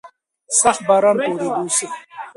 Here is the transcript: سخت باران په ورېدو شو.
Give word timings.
سخت 0.59 0.81
باران 0.87 1.17
په 1.23 1.29
ورېدو 1.33 1.65
شو. 1.75 1.87